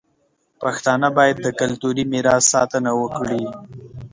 پښتانه 0.61 1.07
باید 1.17 1.37
د 1.41 1.47
کلتوري 1.59 2.03
میراث 2.11 2.43
ساتنه 2.53 2.91
وکړي. 3.01 3.43